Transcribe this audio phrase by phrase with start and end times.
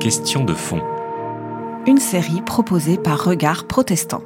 [0.00, 0.82] Question de fond.
[1.86, 4.24] Une série proposée par Regard Protestant.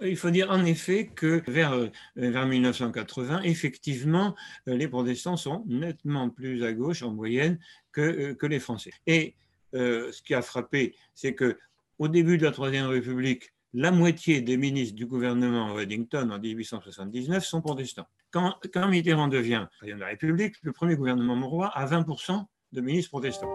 [0.00, 4.36] Il faut dire en effet que vers, euh, vers 1980, effectivement,
[4.68, 7.58] euh, les protestants sont nettement plus à gauche en moyenne
[7.90, 8.92] que, euh, que les Français.
[9.08, 9.34] Et
[9.72, 11.58] ce qui a frappé, c'est que
[11.98, 17.44] au début de la Troisième République, la moitié des ministres du gouvernement Reddington en 1879
[17.44, 18.06] sont protestants.
[18.32, 18.56] Quand,
[18.88, 23.48] Mitterrand devient président de la République, le premier gouvernement Mauroy a 20% de ministres protestants.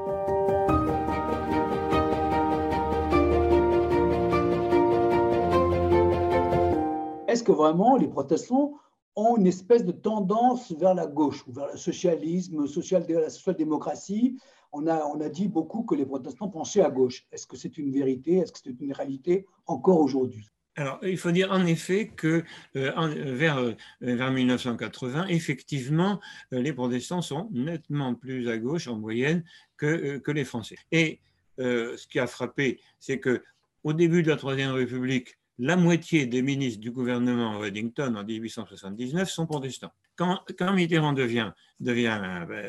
[7.27, 8.73] Est-ce que vraiment les protestants
[9.17, 14.37] ont une espèce de tendance vers la gauche, vers le socialisme, social, la social-démocratie
[14.75, 17.25] on a, on a dit beaucoup que les protestants pensaient à gauche.
[17.31, 18.38] Est-ce que c'est une vérité?
[18.38, 20.45] Est-ce que c'est une réalité encore aujourd'hui?
[20.77, 22.43] Alors, il faut dire en effet que
[22.75, 22.91] euh,
[23.34, 26.20] vers, euh, vers 1980, effectivement,
[26.51, 29.45] euh, les protestants sont nettement plus à gauche en moyenne
[29.77, 30.77] que, que les Français.
[30.91, 31.21] Et
[31.57, 33.41] ce qui a frappé, c'est que
[33.85, 39.29] au début de la Troisième République, la moitié des ministres du gouvernement Reddington en 1879
[39.29, 39.93] sont protestants.
[40.16, 42.20] Quand, Mitterrand devient, devient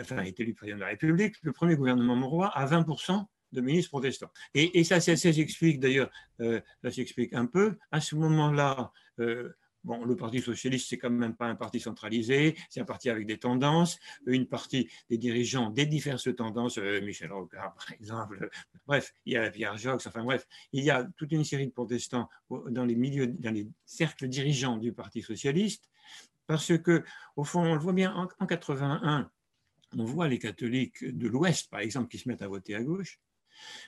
[0.00, 3.90] enfin, est élu président de la République, le premier gouvernement Mauroy a 20% de ministres
[3.90, 4.30] protestants.
[4.54, 7.78] Et, ça, ça, s'explique d'ailleurs, euh, ça s'explique un peu.
[7.90, 9.52] À ce moment-là, euh,
[9.86, 13.24] Bon, le Parti socialiste, c'est quand même pas un parti centralisé, c'est un parti avec
[13.24, 14.00] des tendances.
[14.26, 18.50] Une partie des dirigeants des diverses tendances, euh, Michel Rocard par exemple,
[18.84, 21.72] bref, il y a Pierre Jox, enfin bref, il y a toute une série de
[21.72, 25.88] protestants dans les milieux, dans les cercles dirigeants du Parti socialiste,
[26.46, 27.04] parce que,
[27.36, 29.30] au fond, on le voit bien en, en 81,
[29.96, 33.20] on voit les catholiques de l'Ouest, par exemple, qui se mettent à voter à gauche,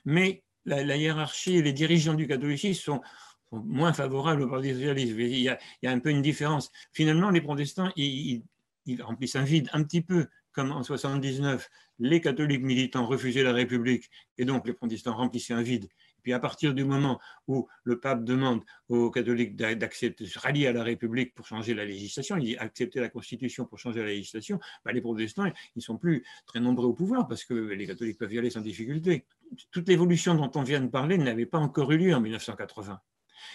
[0.05, 3.01] mais la, hiérarchie les dirigeants du catholicisme sont,
[3.51, 5.15] moins favorables au Parti socialiste.
[5.17, 6.71] Il y, a, un peu une différence.
[6.93, 8.43] Finalement, les protestants, ils,
[9.01, 11.71] remplissent un vide un petit peu comme en 79,
[12.01, 15.89] les catholiques militants refusaient la République et donc les protestants remplissaient un vide.
[16.23, 20.67] Puis à partir du moment où le pape demande aux catholiques d'accepter, de se rallier
[20.67, 24.09] à la République pour changer la législation, il dit accepter la Constitution pour changer la
[24.09, 27.87] législation, bah, les protestants, ils ne sont plus très nombreux au pouvoir parce que les
[27.87, 29.25] catholiques peuvent y aller sans difficulté.
[29.71, 33.01] Toute l'évolution dont on vient de parler n'avait pas encore eu lieu en 1980.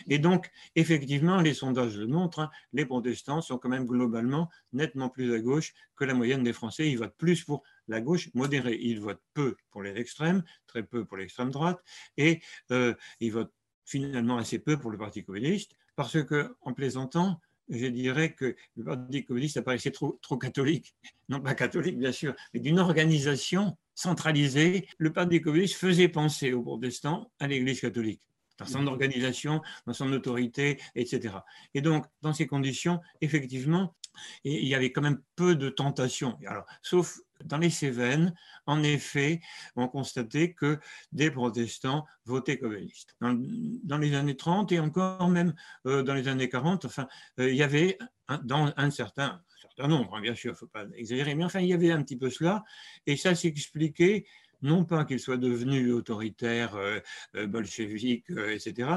[0.08, 5.10] Et donc, effectivement, les sondages le montrent, hein, les protestants sont quand même globalement nettement
[5.10, 6.90] plus à gauche que la moyenne des Français.
[6.90, 8.78] Ils votent plus pour la gauche modérée.
[8.82, 11.84] Ils votent peu pour les extrêmes, très peu pour l'extrême droite,
[12.18, 13.54] et euh, ils votent
[13.86, 17.40] finalement assez peu pour le Parti communiste, parce que, en plaisantant,
[17.70, 20.96] je dirais que le Parti communiste apparaissait trop, trop catholique.
[21.30, 24.88] Non pas catholique, bien sûr, mais d'une organisation centralisée.
[24.98, 28.22] Le Parti communiste faisait penser aux protestants à l'Église catholique
[28.58, 31.36] dans son organisation, dans son autorité, etc.
[31.74, 33.96] Et donc, dans ces conditions, effectivement,
[34.44, 36.38] il y avait quand même peu de tentations.
[36.46, 38.34] Alors, sauf dans les Cévennes,
[38.66, 39.42] en effet,
[39.76, 40.80] on constatait que
[41.12, 43.16] des protestants votaient communistes.
[43.22, 45.54] Dans, les années 30 et encore même
[45.86, 47.08] euh, dans les années 40, enfin,
[47.40, 47.98] euh, il y avait
[48.44, 51.60] dans un certain, certain nombre, hein, bien sûr, il ne faut pas exagérer, mais enfin,
[51.60, 52.64] il y avait un petit peu cela,
[53.06, 54.26] et ça s'expliquait
[54.64, 57.00] non pas qu'il soit devenu autoritaire, euh,
[57.36, 58.90] euh, bolchevique, euh, etc.,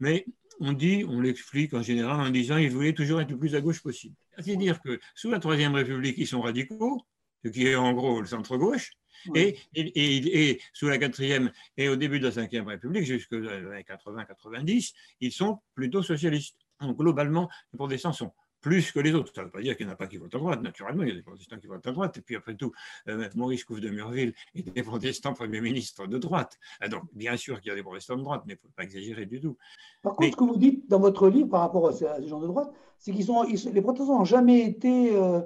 [0.00, 0.24] mais
[0.60, 3.60] on dit, on l'explique en général en disant qu'il voulait toujours être le plus à
[3.60, 4.16] gauche possible.
[4.38, 7.04] C'est-à-dire que sous la Troisième République, ils sont radicaux,
[7.44, 8.92] ce qui est en gros le centre-gauche,
[9.34, 14.92] et, et, sous la quatrième et au début de la cinquième République, jusqu'aux années 80-90,
[15.20, 16.56] ils sont plutôt socialistes.
[16.80, 19.32] Donc globalement, les protestants sont plus que les autres.
[19.34, 20.62] Ça ne veut pas dire qu'il n'y en a pas qui votent à droite.
[20.62, 22.16] Naturellement, il y a des protestants qui votent à droite.
[22.16, 22.72] Et puis, après tout,
[23.08, 26.58] euh, Maurice Couve de Murville est des protestants Premier ministre de droite.
[26.80, 28.74] Ah, donc, bien sûr qu'il y a des protestants de droite, mais il ne faut
[28.74, 29.56] pas exagérer du tout.
[30.02, 32.46] Par contre, ce que vous dites dans votre livre par rapport à ces gens de
[32.46, 35.40] droite, c'est qu'ils sont, les protestants n'ont jamais été euh,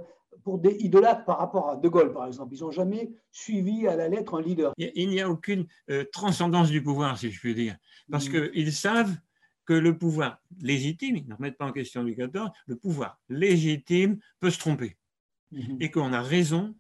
[0.45, 2.55] pour des idolâtres par rapport à De Gaulle, par exemple.
[2.55, 4.73] Ils n'ont jamais suivi à la lettre un leader.
[4.79, 7.77] Il n'y a aucune euh, transcendance du pouvoir, si je puis dire.
[8.11, 8.51] Parce mmh.
[8.51, 9.15] qu'ils savent
[9.65, 14.19] que le pouvoir légitime, ils ne remettent pas en question Louis XIV, le pouvoir légitime
[14.41, 14.97] peut se tromper.
[15.53, 15.77] Mhm.
[15.81, 16.75] Et qu'on a raison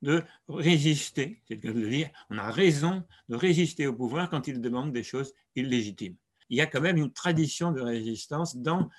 [0.00, 4.30] de résister, c'est le cas de le dire, on a raison de résister au pouvoir
[4.30, 6.16] quand il demande des choses illégitimes.
[6.48, 8.90] Il y a quand même une tradition de résistance dans,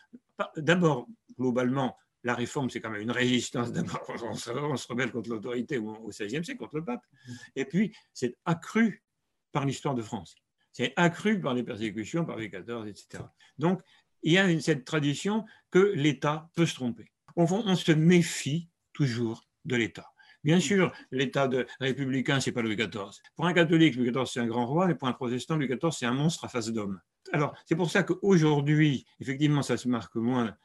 [0.57, 1.07] d'abord,
[1.37, 3.73] globalement, la réforme, c'est quand même une résistance.
[3.73, 7.03] D'abord, on se, rebelle contre l'autorité au XVIe siècle, contre le pape.
[7.27, 7.35] Mhm.
[7.57, 9.03] Et puis, c'est accru
[9.51, 10.35] par l'histoire de France.
[10.73, 13.23] C'est accru par les persécutions, par les 14, etc.
[13.57, 13.81] Donc,
[14.23, 17.11] il y a cette tradition que l'État peut se tromper.
[17.35, 20.09] Au fond, on se méfie toujours de l'État.
[20.43, 21.49] Bien sûr, l'État
[21.79, 23.11] républicain, ce n'est pas Louis XIV.
[23.35, 25.91] Pour un catholique, Louis XIV, c'est un grand roi, et pour un protestant, Louis XIV,
[25.91, 26.99] c'est un monstre à face d'homme.
[27.31, 30.55] Alors, c'est pour ça qu'aujourd'hui, effectivement, ça se marque moins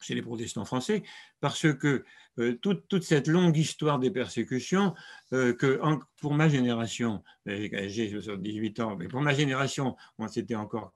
[0.00, 1.02] chez les protestants français,
[1.40, 2.04] parce que
[2.38, 4.94] euh, toute, cette longue histoire des persécutions,
[5.32, 5.80] euh, que
[6.20, 9.96] pour ma génération, j'ai 18 ans, mais pour ma génération,
[10.28, 10.92] c'était encore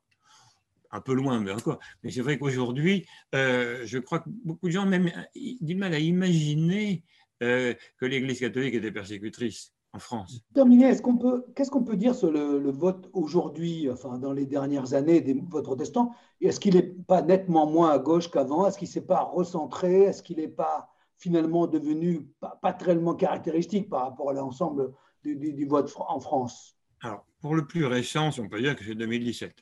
[0.90, 1.78] un peu loin, mais encore.
[2.02, 5.98] Mais c'est vrai qu'aujourd'hui, euh, je crois que beaucoup de gens même du mal à
[5.98, 7.02] imaginer
[7.40, 10.40] que l'Église catholique était persécutrice en France.
[10.54, 14.46] Terminé, est-ce qu'on peut, qu'est-ce qu'on peut dire sur le, vote aujourd'hui, enfin dans les
[14.46, 16.14] dernières années des votes protestants?
[16.40, 18.66] Est-ce qu'il n'est pas nettement moins à gauche qu'avant?
[18.66, 20.02] Est-ce qu'il ne s'est pas recentré?
[20.02, 24.92] Est-ce qu'il n'est pas finalement devenu pas, pas, tellement caractéristique par rapport à l'ensemble
[25.22, 26.76] du, vote en France?
[27.02, 29.54] Alors, pour le plus récent, on peut dire que c'est 2017.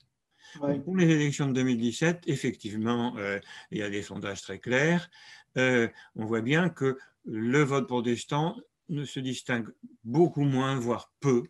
[0.84, 3.38] Pour les élections de 2017, effectivement, euh,
[3.70, 5.08] il y a des sondages très clairs.
[5.56, 8.56] Euh, on voit bien que le vote protestant
[8.88, 9.68] ne se distingue
[10.10, 11.44] beaucoup moins, voire peu,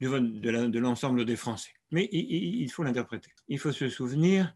[0.00, 1.72] de l'ensemble des Français.
[1.92, 3.30] Mais il, faut l'interpréter.
[3.48, 4.54] Il faut se souvenir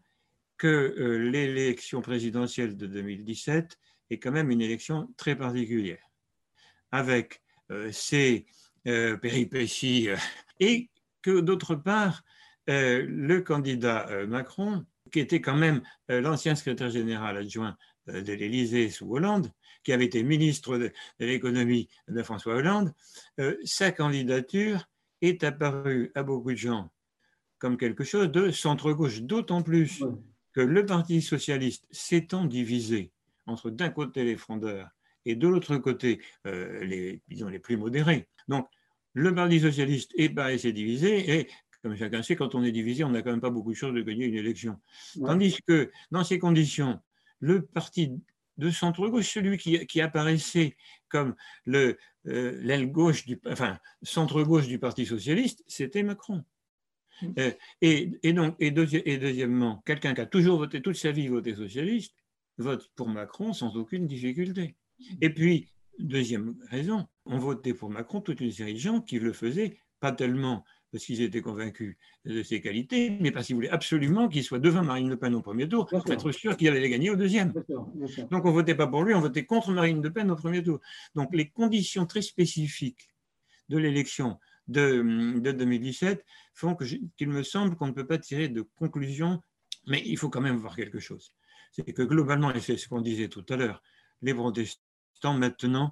[0.57, 3.77] que euh, l'élection présidentielle de 2017
[4.09, 6.03] est quand même une élection très particulière,
[6.91, 7.41] avec
[7.71, 8.47] euh, ses
[8.87, 10.09] euh, péripéties,
[10.59, 10.89] et
[11.21, 12.23] que d'autre part,
[12.69, 17.77] le candidat Macron, qui était quand même l'ancien secrétaire général adjoint
[18.07, 19.51] de l'Élysée sous Hollande,
[19.83, 22.93] qui avait été ministre de, l'économie de François Hollande,
[23.39, 24.87] euh, sa candidature
[25.21, 26.89] est apparue à beaucoup de gens
[27.59, 30.03] comme quelque chose de centre-gauche, d'autant plus
[30.53, 33.11] que le Parti socialiste s'étant divisé
[33.45, 34.89] entre d'un côté les frondeurs
[35.25, 38.27] et de l'autre côté euh, les, disons, les plus modérés.
[38.47, 38.67] Donc,
[39.13, 41.47] le Parti socialiste est pas assez divisé et
[41.81, 43.93] comme chacun sait, quand on est divisé, on n'a quand même pas beaucoup de choses
[43.93, 44.79] de gagner une élection.
[45.23, 46.99] Tandis que, dans ces conditions,
[47.39, 48.11] le parti
[48.57, 50.75] de centre-gauche, celui qui, apparaissait
[51.09, 51.35] comme
[51.67, 51.93] euh,
[52.25, 56.43] l'aile gauche, du, enfin, centre-gauche du Parti socialiste, c'était Macron.
[57.21, 57.27] Mm.
[57.39, 57.51] Euh,
[57.81, 62.15] et, donc, et, deuxièmement, quelqu'un qui a toujours voté toute sa vie voté socialiste,
[62.57, 64.75] vote pour Macron sans aucune difficulté.
[65.21, 65.69] Et puis,
[65.99, 70.11] deuxième raison, on votait pour Macron toute une série de gens qui le faisaient pas
[70.11, 74.59] tellement parce qu'ils étaient convaincus de ses qualités, mais parce qu'ils voulaient absolument qu'il soit
[74.59, 77.51] devant Marine Le Pen au premier tour pour être sûr qu'il allait gagner au deuxième.
[77.51, 80.63] Donc on ne votait pas pour lui, on votait contre Marine Le Pen au premier
[80.63, 80.79] tour.
[81.15, 83.09] Donc les conditions très spécifiques
[83.69, 89.41] de l'élection de, 2017 font qu'il me semble qu'on ne peut pas tirer de conclusion,
[89.87, 91.33] mais il faut quand même voir quelque chose.
[91.71, 93.83] C'est que globalement, et c'est ce qu'on disait tout à l'heure,
[94.21, 95.91] les protestants maintenant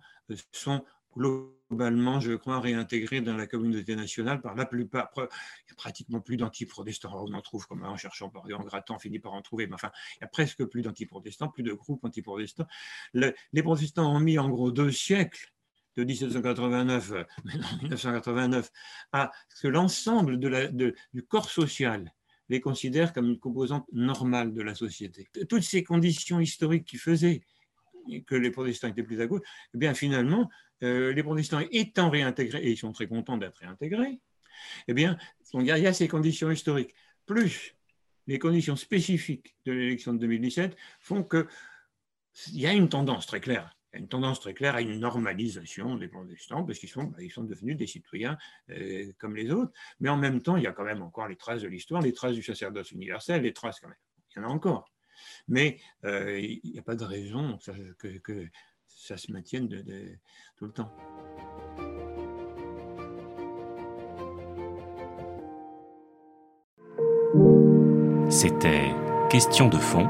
[0.51, 0.83] sont
[1.15, 5.09] globalement, je crois, réintégrés dans la communauté nationale par la plupart.
[5.17, 7.11] Il n'y a pratiquement plus d'anti-protestants.
[7.13, 9.67] On en trouve comme en cherchant, en grattant, on finit par en trouver.
[9.67, 12.67] Mais enfin, il n'y a presque plus d'anti-protestants, plus de groupes anti-protestants.
[13.13, 15.51] les protestants ont mis en gros deux siècles
[15.97, 17.13] de 1789,
[17.83, 18.71] 1989,
[19.13, 22.13] à ce que l'ensemble du corps social
[22.49, 25.27] les considère comme une composante normale de la société.
[25.49, 27.41] Toutes ces conditions historiques qui faisaient
[28.25, 29.41] que les protestants étaient plus à gauche,
[29.73, 30.49] eh bien finalement,
[30.83, 34.19] euh, les protestants étant réintégrés, et ils sont très contents d'être réintégrés,
[34.87, 35.17] eh bien,
[35.53, 36.93] il y, a, ces conditions historiques,
[37.25, 37.75] plus
[38.27, 41.45] les conditions spécifiques de l'élection de 2017 font qu'il
[42.53, 43.77] y a une tendance très claire.
[43.93, 47.13] Il y a une tendance très claire à une normalisation des protestants, parce qu'ils sont,
[47.19, 48.37] ils sont devenus des citoyens
[48.69, 49.71] euh, comme les autres.
[49.99, 52.13] Mais en même temps, il y a quand même encore les traces de l'histoire, les
[52.13, 53.97] traces du sacerdoce universel, les traces quand même.
[54.35, 54.91] Il y en a encore.
[55.47, 57.57] Mais euh, il n'y a pas de raison
[57.97, 58.47] que,
[58.87, 59.67] ça se maintienne
[60.55, 60.91] tout le temps.
[68.29, 68.91] C'était
[69.29, 70.07] Question de fond,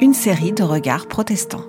[0.00, 1.66] une série de regards protestants.